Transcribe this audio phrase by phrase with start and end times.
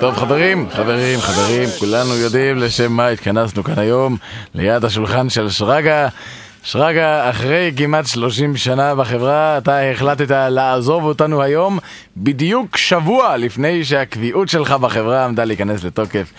[0.00, 4.16] טוב חברים, חברים, חברים, כולנו יודעים לשם מה התכנסנו כאן היום
[4.54, 6.08] ליד השולחן של שרגא.
[6.62, 11.78] שרגא, אחרי כמעט 30 שנה בחברה, אתה החלטת לעזוב אותנו היום
[12.16, 16.32] בדיוק שבוע לפני שהקביעות שלך בחברה עמדה להיכנס לתוקף.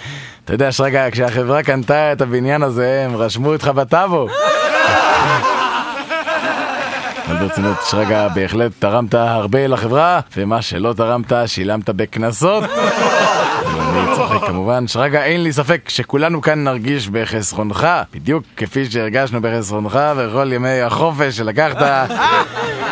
[0.46, 4.28] אתה יודע, שרגא, כשהחברה קנתה את הבניין הזה, הם רשמו אותך בטאבו.
[7.32, 12.64] אבל ברצינות, שרגא, בהחלט תרמת הרבה לחברה, ומה שלא תרמת, שילמת בקנסות.
[12.64, 14.88] אני צוחק כמובן.
[14.88, 21.38] שרגא, אין לי ספק שכולנו כאן נרגיש בחסרונך, בדיוק כפי שהרגשנו בחסרונך בכל ימי החופש
[21.38, 22.10] שלקחת.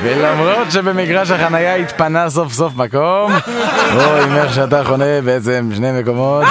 [0.04, 3.34] ולמרות שבמגרש החנייה התפנה סוף סוף מקום,
[4.24, 6.46] עם איך שאתה חונה בעצם שני מקומות.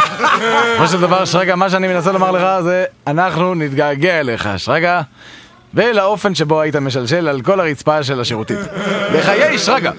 [0.75, 5.01] בסופו של דבר, שרגא, מה שאני מנסה לומר לך זה, אנחנו נתגעגע אליך, שרגא.
[5.75, 8.59] ולאופן שבו היית משלשל על כל הרצפה של השירותית.
[9.13, 9.91] לחיי שרגא!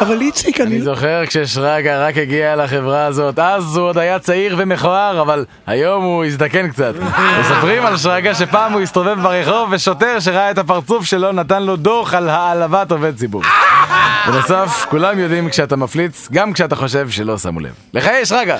[0.00, 0.70] אבל איציק, אני...
[0.70, 6.04] אני זוכר כששרגא רק הגיע לחברה הזאת, אז הוא עוד היה צעיר ומכוער, אבל היום
[6.04, 6.94] הוא הזדקן קצת.
[7.40, 12.14] מספרים על שרגא שפעם הוא הסתובב ברחוב ושוטר שראה את הפרצוף שלו נתן לו דוח
[12.14, 13.42] על העלבת עובד ציבור.
[14.26, 17.72] בנוסף, כולם יודעים כשאתה מפליץ, גם כשאתה חושב שלא שמו לב.
[17.94, 18.56] לחיי שרגא!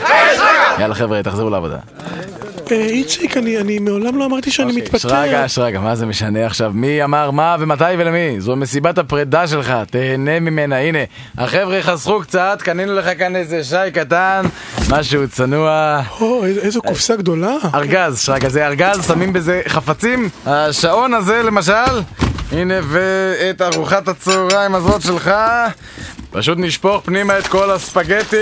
[0.79, 1.77] יאללה חבר'ה, תחזרו לעבודה.
[2.73, 4.99] אה, איציק, אני מעולם לא אמרתי שאני מתפטר.
[4.99, 6.73] שרגא, שרגא, מה זה משנה עכשיו?
[6.75, 8.41] מי אמר מה ומתי ולמי?
[8.41, 10.99] זו מסיבת הפרידה שלך, תהנה ממנה, הנה.
[11.39, 14.45] החבר'ה חסכו קצת, קנינו לך כאן איזה שי קטן,
[14.91, 16.01] משהו צנוע.
[16.21, 17.53] או, איז- איזו קופסה גדולה.
[17.75, 20.29] ארגז, שרגא, זה ארגז, שמים בזה חפצים.
[20.47, 21.73] השעון הזה למשל,
[22.53, 25.31] הנה, ואת ארוחת הצהריים הזאת שלך.
[26.31, 28.37] פשוט נשפוך פנימה את כל הספגטי,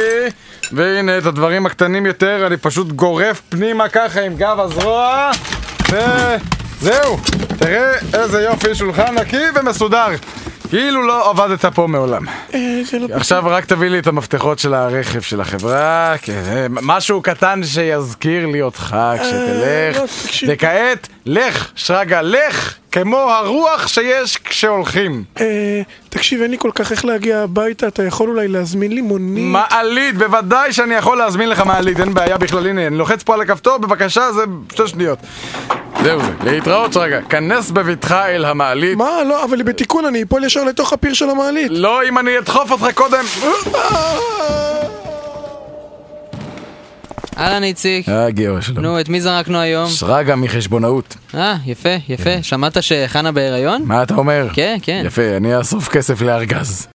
[0.72, 5.30] והנה את הדברים הקטנים יותר, אני פשוט גורף פנימה ככה עם גב הזרוע,
[5.89, 7.19] וזהו,
[7.58, 10.08] תראה איזה יופי, שולחן נקי ומסודר.
[10.69, 12.28] כאילו לא עבדת פה מעולם.
[12.55, 13.14] אה, לא...
[13.14, 18.46] עכשיו רק תביא לי את המפתחות של הרכב של החברה, כן, אה, משהו קטן שיזכיר
[18.46, 20.02] לי אותך לא, כשתלך.
[20.48, 25.25] וכעת, לך, שרגא, לך, כמו הרוח שיש כשהולכים.
[25.41, 29.45] אה, תקשיב, אין לי כל כך איך להגיע הביתה, אתה יכול אולי להזמין לי מונית?
[29.45, 33.41] מעלית, בוודאי שאני יכול להזמין לך מעלית, אין בעיה בכלל, הנה, אני לוחץ פה על
[33.41, 34.42] הכפתור, בבקשה, זה
[34.73, 35.19] שתי שניות.
[36.03, 38.98] זהו זה, להתראות שרגא, כנס בבטחה אל המעלית.
[38.98, 39.24] מה?
[39.29, 41.73] לא, אבל בתיקון, אני אפול ישר לתוך הפיר של המעלית.
[41.74, 43.24] לא אם אני אדחוף אותך קודם.
[47.39, 48.09] אהלן איציק.
[48.09, 48.85] אה, גיאו, שלום.
[48.85, 49.89] נו, את מי זרקנו היום?
[49.89, 51.17] שרגא מחשבונאות.
[51.35, 52.43] אה, יפה, יפה.
[52.43, 53.83] שמעת שחנה בהיריון?
[53.85, 54.48] מה אתה אומר?
[54.53, 55.03] כן, כן.
[55.07, 56.92] יפה, אני אאסוף כסף לארגז.